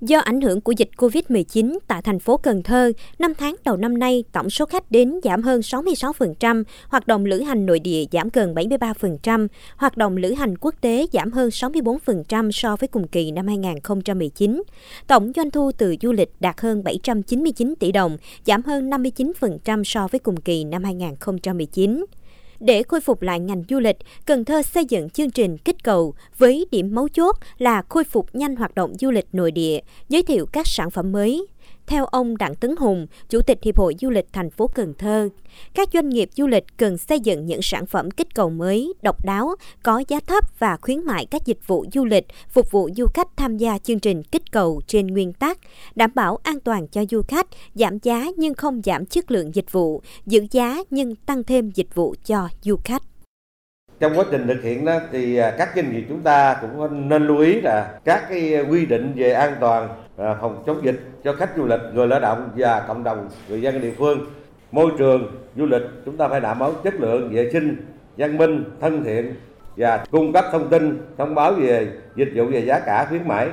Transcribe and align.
Do 0.00 0.18
ảnh 0.18 0.40
hưởng 0.40 0.60
của 0.60 0.72
dịch 0.72 0.90
COVID-19 0.96 1.78
tại 1.86 2.02
thành 2.02 2.18
phố 2.18 2.36
Cần 2.36 2.62
Thơ, 2.62 2.92
năm 3.18 3.32
tháng 3.38 3.56
đầu 3.64 3.76
năm 3.76 3.98
nay 3.98 4.24
tổng 4.32 4.50
số 4.50 4.66
khách 4.66 4.90
đến 4.90 5.20
giảm 5.24 5.42
hơn 5.42 5.60
66%, 5.60 6.64
hoạt 6.88 7.06
động 7.06 7.24
lữ 7.24 7.40
hành 7.40 7.66
nội 7.66 7.78
địa 7.78 8.04
giảm 8.12 8.28
gần 8.32 8.54
73%, 8.54 9.48
hoạt 9.76 9.96
động 9.96 10.16
lữ 10.16 10.32
hành 10.32 10.58
quốc 10.58 10.74
tế 10.80 11.06
giảm 11.12 11.32
hơn 11.32 11.48
64% 11.48 12.50
so 12.50 12.76
với 12.76 12.88
cùng 12.88 13.08
kỳ 13.08 13.30
năm 13.30 13.46
2019. 13.46 14.62
Tổng 15.06 15.32
doanh 15.36 15.50
thu 15.50 15.72
từ 15.78 15.96
du 16.02 16.12
lịch 16.12 16.30
đạt 16.40 16.60
hơn 16.60 16.84
799 16.84 17.74
tỷ 17.80 17.92
đồng, 17.92 18.16
giảm 18.46 18.62
hơn 18.62 18.90
59% 18.90 19.84
so 19.84 20.08
với 20.08 20.18
cùng 20.18 20.36
kỳ 20.36 20.64
năm 20.64 20.84
2019. 20.84 22.04
Để 22.60 22.82
khôi 22.82 23.00
phục 23.00 23.22
lại 23.22 23.40
ngành 23.40 23.62
du 23.68 23.80
lịch, 23.80 23.96
Cần 24.26 24.44
Thơ 24.44 24.62
xây 24.62 24.84
dựng 24.84 25.10
chương 25.10 25.30
trình 25.30 25.58
kích 25.58 25.84
cầu 25.84 26.14
với 26.38 26.66
điểm 26.70 26.94
mấu 26.94 27.08
chốt 27.08 27.36
là 27.58 27.82
khôi 27.88 28.04
phục 28.04 28.34
nhanh 28.34 28.56
hoạt 28.56 28.74
động 28.74 28.92
du 29.00 29.10
lịch 29.10 29.26
nội 29.32 29.50
địa, 29.50 29.80
giới 30.08 30.22
thiệu 30.22 30.46
các 30.52 30.66
sản 30.66 30.90
phẩm 30.90 31.12
mới, 31.12 31.46
theo 31.86 32.06
ông 32.06 32.36
Đặng 32.36 32.54
Tấn 32.54 32.76
Hùng, 32.76 33.06
Chủ 33.28 33.42
tịch 33.42 33.58
Hiệp 33.62 33.78
hội 33.78 33.94
Du 34.00 34.10
lịch 34.10 34.26
thành 34.32 34.50
phố 34.50 34.66
Cần 34.66 34.94
Thơ, 34.98 35.28
các 35.74 35.88
doanh 35.92 36.08
nghiệp 36.08 36.30
du 36.36 36.46
lịch 36.46 36.64
cần 36.76 36.98
xây 36.98 37.20
dựng 37.20 37.46
những 37.46 37.62
sản 37.62 37.86
phẩm 37.86 38.10
kích 38.10 38.34
cầu 38.34 38.50
mới, 38.50 38.94
độc 39.02 39.24
đáo, 39.24 39.54
có 39.82 40.02
giá 40.08 40.20
thấp 40.26 40.58
và 40.58 40.76
khuyến 40.76 41.04
mại 41.04 41.26
các 41.26 41.46
dịch 41.46 41.66
vụ 41.66 41.86
du 41.92 42.04
lịch 42.04 42.26
phục 42.48 42.70
vụ 42.70 42.88
du 42.96 43.06
khách 43.14 43.36
tham 43.36 43.56
gia 43.56 43.78
chương 43.78 44.00
trình 44.00 44.22
kích 44.22 44.52
cầu 44.52 44.80
trên 44.86 45.06
nguyên 45.06 45.32
tắc 45.32 45.58
đảm 45.94 46.10
bảo 46.14 46.38
an 46.42 46.60
toàn 46.60 46.88
cho 46.88 47.04
du 47.10 47.22
khách, 47.28 47.46
giảm 47.74 47.98
giá 48.02 48.26
nhưng 48.36 48.54
không 48.54 48.80
giảm 48.84 49.06
chất 49.06 49.30
lượng 49.30 49.54
dịch 49.54 49.72
vụ, 49.72 50.02
giữ 50.26 50.46
giá 50.50 50.82
nhưng 50.90 51.14
tăng 51.14 51.44
thêm 51.44 51.70
dịch 51.74 51.94
vụ 51.94 52.14
cho 52.24 52.48
du 52.62 52.76
khách 52.84 53.02
trong 54.00 54.18
quá 54.18 54.24
trình 54.30 54.46
thực 54.46 54.62
hiện 54.62 54.84
đó 54.84 54.98
thì 55.12 55.36
à, 55.36 55.54
các 55.58 55.68
doanh 55.76 55.92
nghiệp 55.92 56.04
chúng 56.08 56.20
ta 56.20 56.56
cũng 56.60 57.08
nên 57.08 57.26
lưu 57.26 57.38
ý 57.38 57.60
là 57.60 57.98
các 58.04 58.22
cái 58.30 58.54
à, 58.54 58.62
quy 58.70 58.86
định 58.86 59.12
về 59.16 59.32
an 59.32 59.54
toàn 59.60 59.88
à, 60.16 60.36
phòng 60.40 60.62
chống 60.66 60.84
dịch 60.84 61.00
cho 61.24 61.32
khách 61.32 61.50
du 61.56 61.66
lịch, 61.66 61.80
người 61.92 62.06
lao 62.06 62.20
động 62.20 62.50
và 62.56 62.84
cộng 62.88 63.04
đồng 63.04 63.28
người 63.48 63.62
dân 63.62 63.80
địa 63.80 63.92
phương. 63.98 64.26
Môi 64.72 64.90
trường 64.98 65.32
du 65.56 65.66
lịch 65.66 65.82
chúng 66.04 66.16
ta 66.16 66.28
phải 66.28 66.40
đảm 66.40 66.58
bảo 66.58 66.72
chất 66.84 66.94
lượng, 66.94 67.30
vệ 67.32 67.50
sinh, 67.52 67.76
văn 68.16 68.38
minh, 68.38 68.64
thân 68.80 69.04
thiện 69.04 69.34
và 69.76 70.04
cung 70.10 70.32
cấp 70.32 70.44
thông 70.52 70.68
tin, 70.68 71.00
thông 71.18 71.34
báo 71.34 71.52
về 71.52 71.88
dịch 72.16 72.28
vụ 72.34 72.44
về 72.44 72.64
giá 72.64 72.80
cả 72.86 73.06
khuyến 73.08 73.28
mãi, 73.28 73.48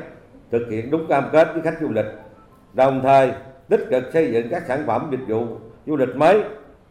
thực 0.51 0.67
hiện 0.71 0.91
đúng 0.91 1.07
cam 1.07 1.23
kết 1.31 1.47
với 1.53 1.61
khách 1.61 1.81
du 1.81 1.89
lịch. 1.91 2.05
Đồng 2.73 3.01
thời, 3.03 3.31
tích 3.69 3.85
cực 3.89 4.03
xây 4.13 4.31
dựng 4.31 4.49
các 4.49 4.63
sản 4.67 4.83
phẩm 4.87 5.07
dịch 5.11 5.27
vụ 5.27 5.47
du 5.87 5.95
lịch 5.95 6.15
mới, 6.15 6.41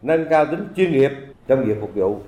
nâng 0.01 0.25
cao 0.29 0.45
tính 0.45 0.67
chuyên 0.75 0.91
nghiệp 0.91 1.11
trong 1.47 1.65
việc 1.65 1.77
phục 1.81 1.95
vụ. 1.95 2.19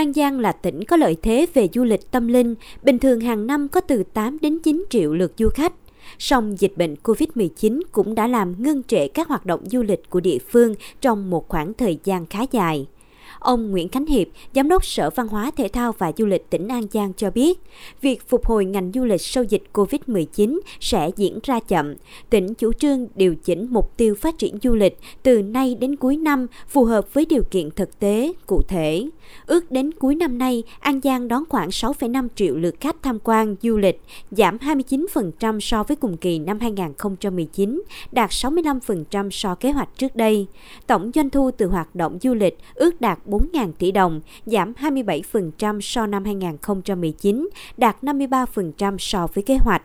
An 0.00 0.12
Giang 0.12 0.40
là 0.40 0.52
tỉnh 0.52 0.84
có 0.84 0.96
lợi 0.96 1.16
thế 1.22 1.46
về 1.54 1.68
du 1.74 1.84
lịch 1.84 2.10
tâm 2.10 2.28
linh, 2.28 2.54
bình 2.82 2.98
thường 2.98 3.20
hàng 3.20 3.46
năm 3.46 3.68
có 3.68 3.80
từ 3.80 4.02
8 4.02 4.38
đến 4.40 4.58
9 4.58 4.84
triệu 4.90 5.14
lượt 5.14 5.32
du 5.38 5.48
khách. 5.48 5.72
Song 6.18 6.60
dịch 6.60 6.72
bệnh 6.76 6.94
COVID-19 7.02 7.80
cũng 7.92 8.14
đã 8.14 8.26
làm 8.26 8.62
ngưng 8.62 8.82
trệ 8.82 9.08
các 9.08 9.28
hoạt 9.28 9.46
động 9.46 9.60
du 9.70 9.82
lịch 9.82 10.10
của 10.10 10.20
địa 10.20 10.38
phương 10.38 10.74
trong 11.00 11.30
một 11.30 11.48
khoảng 11.48 11.74
thời 11.74 11.98
gian 12.04 12.26
khá 12.26 12.40
dài. 12.50 12.86
Ông 13.40 13.70
Nguyễn 13.70 13.88
Khánh 13.88 14.06
Hiệp, 14.06 14.26
Giám 14.54 14.68
đốc 14.68 14.84
Sở 14.84 15.10
Văn 15.10 15.28
hóa 15.28 15.50
Thể 15.56 15.68
thao 15.68 15.92
và 15.92 16.12
Du 16.16 16.26
lịch 16.26 16.50
tỉnh 16.50 16.68
An 16.68 16.82
Giang 16.92 17.12
cho 17.12 17.30
biết, 17.30 17.60
việc 18.00 18.28
phục 18.28 18.46
hồi 18.46 18.64
ngành 18.64 18.90
du 18.94 19.04
lịch 19.04 19.20
sau 19.20 19.44
dịch 19.44 19.62
COVID-19 19.72 20.60
sẽ 20.80 21.10
diễn 21.16 21.38
ra 21.42 21.60
chậm. 21.60 21.94
Tỉnh 22.30 22.54
chủ 22.54 22.72
trương 22.72 23.06
điều 23.14 23.34
chỉnh 23.34 23.66
mục 23.70 23.96
tiêu 23.96 24.14
phát 24.14 24.38
triển 24.38 24.58
du 24.62 24.74
lịch 24.74 24.98
từ 25.22 25.42
nay 25.42 25.74
đến 25.80 25.96
cuối 25.96 26.16
năm 26.16 26.46
phù 26.68 26.84
hợp 26.84 27.14
với 27.14 27.26
điều 27.26 27.42
kiện 27.50 27.70
thực 27.70 27.98
tế, 27.98 28.32
cụ 28.46 28.62
thể. 28.68 29.08
Ước 29.46 29.70
đến 29.70 29.92
cuối 29.92 30.14
năm 30.14 30.38
nay, 30.38 30.62
An 30.80 31.00
Giang 31.04 31.28
đón 31.28 31.44
khoảng 31.48 31.68
6,5 31.68 32.28
triệu 32.34 32.56
lượt 32.56 32.74
khách 32.80 33.02
tham 33.02 33.18
quan 33.24 33.56
du 33.62 33.76
lịch, 33.76 34.00
giảm 34.30 34.56
29% 34.56 35.60
so 35.60 35.82
với 35.82 35.96
cùng 35.96 36.16
kỳ 36.16 36.38
năm 36.38 36.58
2019, 36.60 37.82
đạt 38.12 38.30
65% 38.30 39.30
so 39.30 39.54
kế 39.54 39.70
hoạch 39.70 39.88
trước 39.96 40.16
đây. 40.16 40.46
Tổng 40.86 41.10
doanh 41.14 41.30
thu 41.30 41.50
từ 41.50 41.66
hoạt 41.66 41.94
động 41.94 42.18
du 42.22 42.34
lịch 42.34 42.58
ước 42.74 43.00
đạt 43.00 43.18
4.000 43.30 43.72
tỷ 43.78 43.92
đồng, 43.92 44.20
giảm 44.46 44.72
27% 44.72 45.80
so 45.80 46.06
năm 46.06 46.24
2019, 46.24 47.48
đạt 47.76 48.02
53% 48.02 48.96
so 48.98 49.26
với 49.34 49.44
kế 49.44 49.56
hoạch. 49.56 49.82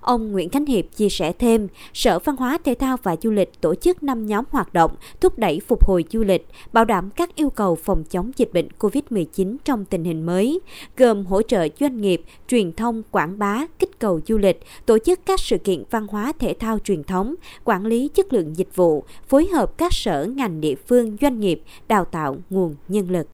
Ông 0.00 0.32
Nguyễn 0.32 0.48
Khánh 0.48 0.66
Hiệp 0.66 0.84
chia 0.96 1.08
sẻ 1.08 1.32
thêm, 1.32 1.68
Sở 1.94 2.18
Văn 2.18 2.36
hóa 2.36 2.58
Thể 2.64 2.74
thao 2.74 2.96
và 3.02 3.16
Du 3.22 3.30
lịch 3.30 3.60
tổ 3.60 3.74
chức 3.74 4.02
5 4.02 4.26
nhóm 4.26 4.44
hoạt 4.50 4.72
động 4.72 4.94
thúc 5.20 5.38
đẩy 5.38 5.60
phục 5.68 5.84
hồi 5.84 6.04
du 6.10 6.20
lịch, 6.20 6.46
bảo 6.72 6.84
đảm 6.84 7.10
các 7.10 7.34
yêu 7.34 7.50
cầu 7.50 7.74
phòng 7.74 8.04
chống 8.10 8.30
dịch 8.36 8.52
bệnh 8.52 8.68
COVID-19 8.78 9.56
trong 9.64 9.84
tình 9.84 10.04
hình 10.04 10.26
mới, 10.26 10.60
gồm 10.96 11.26
hỗ 11.26 11.42
trợ 11.42 11.68
doanh 11.80 12.00
nghiệp, 12.00 12.22
truyền 12.48 12.72
thông, 12.72 13.02
quảng 13.10 13.38
bá, 13.38 13.66
kích 13.78 13.87
cầu 13.98 14.20
du 14.26 14.38
lịch, 14.38 14.60
tổ 14.86 14.98
chức 14.98 15.20
các 15.26 15.40
sự 15.40 15.58
kiện 15.58 15.82
văn 15.90 16.06
hóa 16.06 16.32
thể 16.38 16.54
thao 16.60 16.78
truyền 16.78 17.04
thống, 17.04 17.34
quản 17.64 17.86
lý 17.86 18.08
chất 18.14 18.32
lượng 18.32 18.56
dịch 18.56 18.76
vụ, 18.76 19.04
phối 19.28 19.46
hợp 19.46 19.78
các 19.78 19.92
sở 19.92 20.28
ngành 20.36 20.60
địa 20.60 20.74
phương, 20.74 21.16
doanh 21.20 21.40
nghiệp, 21.40 21.62
đào 21.88 22.04
tạo 22.04 22.36
nguồn 22.50 22.74
nhân 22.88 23.10
lực. 23.10 23.28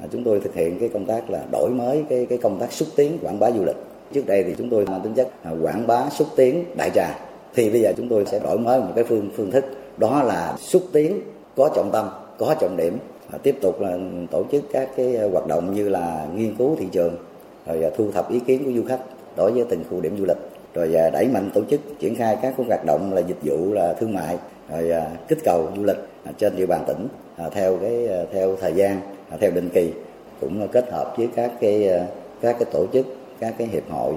À, 0.00 0.06
chúng 0.12 0.24
tôi 0.24 0.40
thực 0.40 0.54
hiện 0.54 0.78
cái 0.80 0.88
công 0.88 1.06
tác 1.06 1.30
là 1.30 1.44
đổi 1.52 1.70
mới 1.70 2.04
cái 2.08 2.26
cái 2.26 2.38
công 2.38 2.58
tác 2.60 2.72
xúc 2.72 2.88
tiến 2.96 3.18
quảng 3.22 3.38
bá 3.38 3.50
du 3.50 3.64
lịch. 3.64 3.76
Trước 4.12 4.26
đây 4.26 4.44
thì 4.44 4.54
chúng 4.58 4.70
tôi 4.70 4.86
mang 4.86 5.00
tính 5.00 5.14
chất 5.14 5.28
quảng 5.62 5.86
bá 5.86 6.10
xúc 6.10 6.28
tiến 6.36 6.64
đại 6.76 6.90
trà. 6.94 7.18
Thì 7.54 7.70
bây 7.70 7.80
giờ 7.80 7.92
chúng 7.96 8.08
tôi 8.08 8.24
sẽ 8.26 8.38
đổi 8.38 8.58
mới 8.58 8.80
một 8.80 8.92
cái 8.94 9.04
phương 9.04 9.30
phương 9.36 9.50
thức 9.50 9.64
đó 9.98 10.22
là 10.22 10.56
xúc 10.60 10.82
tiến 10.92 11.20
có 11.56 11.70
trọng 11.74 11.90
tâm, 11.92 12.08
có 12.38 12.54
trọng 12.60 12.76
điểm 12.76 12.98
và 13.30 13.38
tiếp 13.38 13.58
tục 13.60 13.80
là 13.80 13.98
tổ 14.30 14.44
chức 14.52 14.64
các 14.72 14.88
cái 14.96 15.28
hoạt 15.32 15.46
động 15.46 15.74
như 15.74 15.88
là 15.88 16.28
nghiên 16.36 16.54
cứu 16.56 16.76
thị 16.78 16.86
trường 16.92 17.16
rồi 17.66 17.90
thu 17.96 18.10
thập 18.12 18.30
ý 18.30 18.40
kiến 18.40 18.64
của 18.64 18.72
du 18.76 18.82
khách 18.88 19.00
đối 19.36 19.52
với 19.52 19.64
từng 19.68 19.84
khu 19.90 20.00
điểm 20.00 20.16
du 20.18 20.24
lịch 20.24 20.36
rồi 20.74 20.94
à, 20.94 21.10
đẩy 21.10 21.28
mạnh 21.28 21.50
tổ 21.54 21.60
chức 21.70 21.80
triển 21.98 22.14
khai 22.14 22.36
các 22.42 22.54
hoạt 22.68 22.84
động 22.86 23.12
là 23.14 23.20
dịch 23.20 23.38
vụ 23.42 23.72
là 23.72 23.94
thương 24.00 24.14
mại 24.14 24.38
rồi 24.70 24.90
à, 24.90 25.10
kích 25.28 25.38
cầu 25.44 25.68
du 25.76 25.84
lịch 25.84 25.98
à, 26.24 26.32
trên 26.38 26.56
địa 26.56 26.66
bàn 26.66 26.84
tỉnh 26.86 27.08
theo 27.52 27.76
cái 27.76 28.08
theo 28.32 28.56
thời 28.60 28.72
gian 28.72 29.00
theo 29.40 29.50
định 29.50 29.68
kỳ 29.74 29.92
cũng 30.40 30.68
kết 30.68 30.92
hợp 30.92 31.14
với 31.16 31.28
các 31.36 31.52
cái 31.60 31.90
các 32.40 32.56
cái 32.58 32.64
tổ 32.72 32.86
chức 32.92 33.06
các 33.40 33.54
cái 33.58 33.66
hiệp 33.66 33.90
hội 33.90 34.14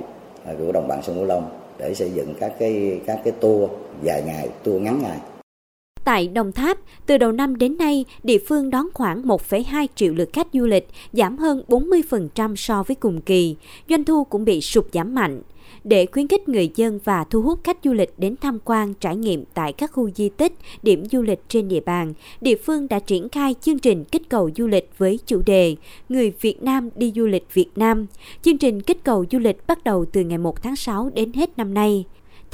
của 0.60 0.72
đồng 0.72 0.88
bằng 0.88 1.02
sông 1.04 1.16
Cửu 1.16 1.26
Long 1.26 1.50
để 1.78 1.94
xây 1.94 2.12
dựng 2.12 2.34
các 2.40 2.54
cái 2.60 3.02
các 3.06 3.20
cái 3.24 3.34
tour 3.40 3.72
dài 4.04 4.24
ngày, 4.26 4.50
tour 4.64 4.82
ngắn 4.82 5.02
ngày. 5.04 5.18
Tại 6.06 6.28
Đồng 6.28 6.52
Tháp, 6.52 6.78
từ 7.06 7.18
đầu 7.18 7.32
năm 7.32 7.56
đến 7.56 7.78
nay, 7.78 8.06
địa 8.24 8.38
phương 8.48 8.70
đón 8.70 8.88
khoảng 8.94 9.22
1,2 9.22 9.88
triệu 9.96 10.14
lượt 10.14 10.30
khách 10.34 10.48
du 10.54 10.66
lịch, 10.66 10.88
giảm 11.14 11.38
hơn 11.38 11.64
40% 11.68 12.56
so 12.56 12.84
với 12.84 12.96
cùng 12.96 13.22
kỳ. 13.22 13.56
Doanh 13.90 14.04
thu 14.04 14.24
cũng 14.24 14.46
bị 14.46 14.62
sụt 14.62 14.86
giảm 14.94 15.16
mạnh 15.16 15.42
để 15.84 16.06
khuyến 16.06 16.28
khích 16.28 16.50
người 16.50 16.70
dân 16.76 17.00
và 17.04 17.24
thu 17.24 17.42
hút 17.42 17.60
khách 17.64 17.78
du 17.84 17.94
lịch 17.94 18.14
đến 18.18 18.36
tham 18.42 18.60
quan 18.66 18.94
trải 18.94 19.16
nghiệm 19.16 19.44
tại 19.54 19.74
các 19.74 19.92
khu 19.92 20.10
di 20.16 20.30
tích, 20.30 20.54
điểm 20.84 21.06
du 21.12 21.22
lịch 21.22 21.40
trên 21.48 21.68
địa 21.68 21.80
bàn, 21.80 22.14
địa 22.42 22.56
phương 22.56 22.88
đã 22.88 23.00
triển 23.00 23.30
khai 23.30 23.56
chương 23.62 23.80
trình 23.80 24.04
kích 24.04 24.30
cầu 24.30 24.50
du 24.56 24.68
lịch 24.68 24.90
với 24.98 25.20
chủ 25.26 25.42
đề 25.46 25.76
Người 26.10 26.34
Việt 26.42 26.64
Nam 26.64 26.90
đi 26.96 27.14
du 27.16 27.26
lịch 27.26 27.54
Việt 27.54 27.70
Nam. 27.76 28.06
Chương 28.42 28.58
trình 28.58 28.82
kích 28.82 29.04
cầu 29.04 29.26
du 29.32 29.40
lịch 29.40 29.68
bắt 29.68 29.84
đầu 29.84 30.06
từ 30.06 30.22
ngày 30.22 30.38
1 30.38 30.64
tháng 30.64 30.76
6 30.76 31.10
đến 31.16 31.34
hết 31.34 31.58
năm 31.58 31.74
nay. 31.74 32.06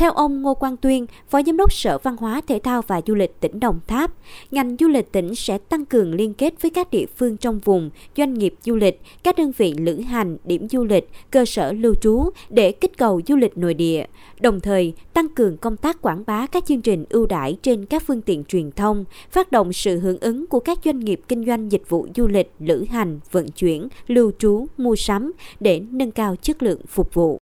Theo 0.02 0.12
ông 0.12 0.42
Ngô 0.42 0.54
Quang 0.54 0.78
Tuyên, 0.78 1.06
Phó 1.30 1.42
Giám 1.44 1.58
đốc 1.58 1.74
Sở 1.74 1.98
Văn 1.98 2.18
hóa 2.18 2.42
Thể 2.48 2.60
thao 2.64 2.82
và 2.82 3.02
Du 3.08 3.16
lịch 3.16 3.40
tỉnh 3.40 3.60
Đồng 3.60 3.80
Tháp, 3.88 4.12
ngành 4.52 4.76
du 4.80 4.88
lịch 4.88 5.12
tỉnh 5.12 5.36
sẽ 5.36 5.58
tăng 5.58 5.86
cường 5.86 6.14
liên 6.14 6.34
kết 6.34 6.62
với 6.62 6.72
các 6.72 6.92
địa 6.92 7.06
phương 7.18 7.38
trong 7.38 7.60
vùng, 7.60 7.90
doanh 8.18 8.34
nghiệp 8.34 8.54
du 8.64 8.76
lịch, 8.76 9.02
các 9.24 9.38
đơn 9.38 9.52
vị 9.58 9.74
lữ 9.78 10.00
hành, 10.00 10.38
điểm 10.44 10.70
du 10.70 10.84
lịch, 10.84 11.10
cơ 11.32 11.46
sở 11.46 11.72
lưu 11.72 11.96
trú 11.96 12.30
để 12.50 12.72
kích 12.72 12.98
cầu 12.98 13.22
du 13.28 13.36
lịch 13.36 13.58
nội 13.58 13.74
địa, 13.74 14.06
đồng 14.40 14.60
thời 14.60 14.94
tăng 15.14 15.30
cường 15.30 15.58
công 15.58 15.78
tác 15.78 16.02
quảng 16.02 16.24
bá 16.28 16.48
các 16.48 16.66
chương 16.66 16.82
trình 16.82 17.06
ưu 17.10 17.26
đãi 17.26 17.58
trên 17.62 17.86
các 17.86 18.04
phương 18.08 18.22
tiện 18.22 18.44
truyền 18.44 18.72
thông, 18.72 19.06
phát 19.32 19.52
động 19.52 19.74
sự 19.74 20.00
hưởng 20.00 20.20
ứng 20.20 20.48
của 20.48 20.60
các 20.60 20.80
doanh 20.86 21.00
nghiệp 21.00 21.22
kinh 21.28 21.46
doanh 21.46 21.72
dịch 21.72 21.90
vụ 21.90 22.08
du 22.16 22.28
lịch, 22.28 22.52
lữ 22.60 22.86
hành, 22.90 23.20
vận 23.32 23.50
chuyển, 23.52 23.88
lưu 24.08 24.32
trú, 24.40 24.66
mua 24.78 24.96
sắm 24.96 25.32
để 25.60 25.82
nâng 25.92 26.12
cao 26.12 26.36
chất 26.42 26.64
lượng 26.64 26.82
phục 26.88 27.14
vụ 27.14 27.41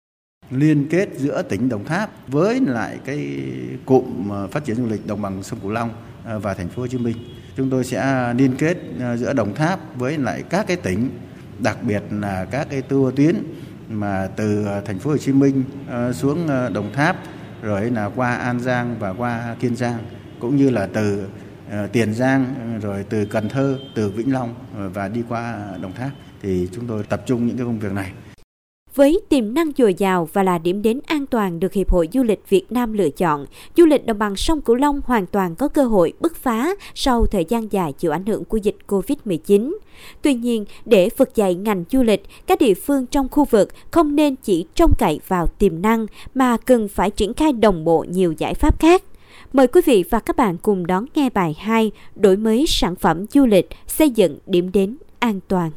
liên 0.51 0.87
kết 0.89 1.09
giữa 1.17 1.41
tỉnh 1.41 1.69
Đồng 1.69 1.85
Tháp 1.85 2.09
với 2.27 2.59
lại 2.59 2.99
cái 3.05 3.39
cụm 3.85 4.29
ờ, 4.29 4.47
phát 4.47 4.65
triển 4.65 4.75
du 4.75 4.85
lịch 4.85 5.07
đồng 5.07 5.21
bằng 5.21 5.43
sông 5.43 5.59
Cửu 5.59 5.71
Long 5.71 5.89
ờ, 6.25 6.39
và 6.39 6.53
thành 6.53 6.69
phố 6.69 6.81
Hồ 6.81 6.87
Chí 6.87 6.97
Minh. 6.97 7.17
Chúng 7.57 7.69
tôi 7.69 7.83
sẽ 7.83 7.97
ờ, 7.97 8.33
liên 8.33 8.55
kết 8.57 8.77
giữa 9.17 9.33
Đồng 9.33 9.55
Tháp 9.55 9.79
với 9.97 10.17
lại 10.17 10.43
các 10.49 10.67
cái 10.67 10.77
tỉnh, 10.77 11.09
đặc 11.59 11.77
biệt 11.83 12.03
là 12.11 12.45
các 12.45 12.67
cái 12.69 12.81
tour 12.81 13.15
tuyến 13.15 13.35
mà 13.89 14.29
từ 14.35 14.65
thành 14.85 14.99
phố 14.99 15.09
Hồ 15.09 15.17
Chí 15.17 15.31
Minh 15.31 15.63
xuống 16.13 16.47
Đồng 16.73 16.93
Tháp 16.93 17.17
rồi 17.61 17.91
là 17.91 18.09
qua 18.15 18.35
An 18.35 18.59
Giang 18.59 18.95
và 18.99 19.13
qua 19.13 19.55
Kiên 19.59 19.75
Giang 19.75 19.97
cũng 20.39 20.55
như 20.55 20.69
là 20.69 20.87
từ 20.93 21.27
Tiền 21.91 22.13
Giang 22.13 22.53
rồi 22.81 23.05
từ 23.09 23.25
Cần 23.25 23.49
Thơ, 23.49 23.77
từ 23.95 24.09
Vĩnh 24.09 24.33
Long 24.33 24.55
và 24.93 25.07
đi 25.07 25.23
qua 25.29 25.57
Đồng 25.81 25.93
Tháp 25.93 26.09
thì 26.41 26.69
chúng 26.71 26.87
tôi 26.87 27.03
tập 27.03 27.23
trung 27.25 27.47
những 27.47 27.57
cái 27.57 27.65
công 27.65 27.79
việc 27.79 27.91
này 27.91 28.11
với 28.95 29.19
tiềm 29.29 29.53
năng 29.53 29.71
dồi 29.77 29.93
dào 29.93 30.29
và 30.33 30.43
là 30.43 30.57
điểm 30.57 30.81
đến 30.81 30.99
an 31.05 31.25
toàn 31.25 31.59
được 31.59 31.73
Hiệp 31.73 31.91
hội 31.91 32.09
Du 32.13 32.23
lịch 32.23 32.49
Việt 32.49 32.71
Nam 32.71 32.93
lựa 32.93 33.09
chọn, 33.09 33.45
du 33.77 33.85
lịch 33.85 34.05
đồng 34.05 34.19
bằng 34.19 34.35
sông 34.35 34.61
Cửu 34.61 34.75
Long 34.75 35.01
hoàn 35.05 35.25
toàn 35.25 35.55
có 35.55 35.67
cơ 35.67 35.83
hội 35.83 36.13
bứt 36.19 36.35
phá 36.35 36.75
sau 36.93 37.25
thời 37.25 37.45
gian 37.45 37.71
dài 37.71 37.93
chịu 37.93 38.11
ảnh 38.11 38.25
hưởng 38.25 38.45
của 38.45 38.57
dịch 38.57 38.77
Covid-19. 38.87 39.75
Tuy 40.21 40.33
nhiên, 40.33 40.65
để 40.85 41.09
vực 41.17 41.35
dậy 41.35 41.55
ngành 41.55 41.83
du 41.91 42.03
lịch, 42.03 42.23
các 42.47 42.59
địa 42.59 42.73
phương 42.73 43.05
trong 43.05 43.29
khu 43.31 43.45
vực 43.45 43.69
không 43.91 44.15
nên 44.15 44.35
chỉ 44.35 44.65
trông 44.75 44.91
cậy 44.97 45.19
vào 45.27 45.47
tiềm 45.47 45.81
năng 45.81 46.05
mà 46.35 46.57
cần 46.57 46.87
phải 46.87 47.11
triển 47.11 47.33
khai 47.33 47.53
đồng 47.53 47.85
bộ 47.85 48.05
nhiều 48.09 48.33
giải 48.37 48.53
pháp 48.53 48.79
khác. 48.79 49.03
Mời 49.53 49.67
quý 49.67 49.81
vị 49.85 50.03
và 50.09 50.19
các 50.19 50.37
bạn 50.37 50.57
cùng 50.61 50.87
đón 50.87 51.05
nghe 51.15 51.29
bài 51.29 51.55
2 51.59 51.91
Đổi 52.15 52.37
mới 52.37 52.65
sản 52.67 52.95
phẩm 52.95 53.25
du 53.27 53.45
lịch, 53.45 53.69
xây 53.87 54.09
dựng 54.09 54.37
điểm 54.45 54.71
đến 54.71 54.97
an 55.19 55.39
toàn. 55.47 55.71